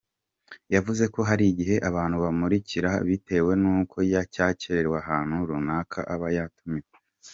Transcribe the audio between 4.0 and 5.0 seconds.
yacyererewe